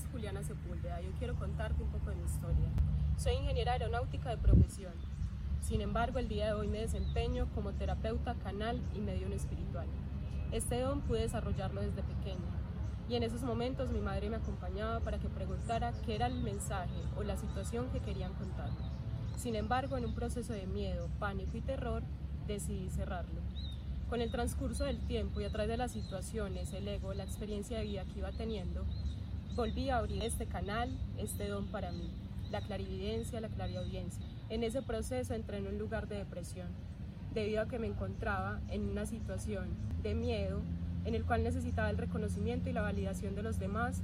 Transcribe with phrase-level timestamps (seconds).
[0.00, 1.00] es Juliana Sepúlveda.
[1.00, 2.68] Yo quiero contarte un poco de mi historia.
[3.18, 4.94] Soy ingeniera aeronáutica de profesión.
[5.60, 9.86] Sin embargo, el día de hoy me desempeño como terapeuta canal y medium espiritual.
[10.52, 12.50] Este don pude desarrollarlo desde pequeña.
[13.08, 17.02] Y en esos momentos mi madre me acompañaba para que preguntara qué era el mensaje
[17.16, 18.88] o la situación que querían contarme.
[19.36, 22.02] Sin embargo, en un proceso de miedo, pánico y terror,
[22.46, 23.40] decidí cerrarlo.
[24.08, 27.78] Con el transcurso del tiempo y a través de las situaciones, el ego, la experiencia
[27.78, 28.84] de vida que iba teniendo,
[29.54, 32.10] volví a abrir este canal, este don para mí,
[32.50, 34.24] la clarividencia, la clariaudiencia.
[34.48, 36.68] En ese proceso entré en un lugar de depresión,
[37.34, 39.68] debido a que me encontraba en una situación
[40.02, 40.60] de miedo
[41.04, 44.02] en el cual necesitaba el reconocimiento y la validación de los demás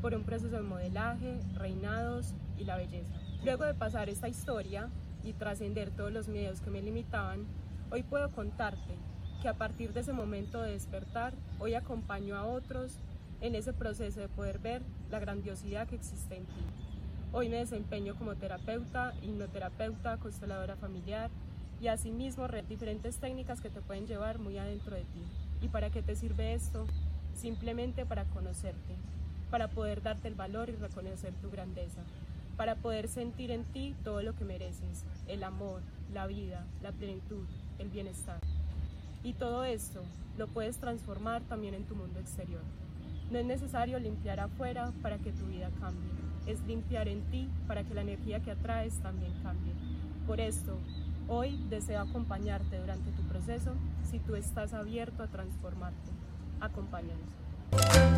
[0.00, 3.12] por un proceso de modelaje, reinados y la belleza.
[3.44, 4.88] Luego de pasar esta historia
[5.24, 7.44] y trascender todos los miedos que me limitaban,
[7.90, 8.94] hoy puedo contarte
[9.40, 12.98] que a partir de ese momento de despertar, hoy acompaño a otros
[13.42, 16.62] en ese proceso de poder ver la grandiosidad que existe en ti.
[17.32, 21.28] Hoy me desempeño como terapeuta, hipnoterapeuta, consteladora familiar
[21.80, 25.22] y asimismo diferentes técnicas que te pueden llevar muy adentro de ti.
[25.60, 26.86] ¿Y para qué te sirve esto?
[27.34, 28.94] Simplemente para conocerte,
[29.50, 32.02] para poder darte el valor y reconocer tu grandeza,
[32.56, 35.80] para poder sentir en ti todo lo que mereces, el amor,
[36.12, 37.44] la vida, la plenitud,
[37.80, 38.38] el bienestar.
[39.24, 40.02] Y todo esto
[40.38, 42.62] lo puedes transformar también en tu mundo exterior.
[43.32, 46.10] No es necesario limpiar afuera para que tu vida cambie,
[46.46, 49.72] es limpiar en ti para que la energía que atraes también cambie.
[50.26, 50.76] Por esto,
[51.28, 53.72] hoy deseo acompañarte durante tu proceso
[54.10, 56.10] si tú estás abierto a transformarte.
[56.60, 58.11] Acompáñanos.